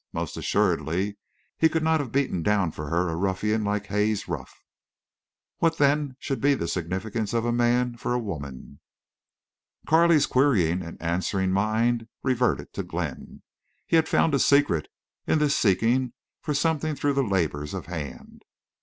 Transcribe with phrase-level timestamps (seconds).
[0.13, 1.19] Most assuredly
[1.59, 4.63] he could not have beaten down for her a ruffian like Haze Ruff.
[5.59, 8.79] What then should be the significance of a man for a woman?
[9.85, 13.43] Carley's querying and answering mind reverted to Glenn.
[13.85, 14.87] He had found a secret
[15.27, 18.39] in this seeking for something through the labor of hands.